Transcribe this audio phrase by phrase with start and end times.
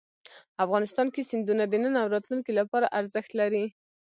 [0.65, 3.65] افغانستان کې سیندونه د نن او راتلونکي لپاره ارزښت لري.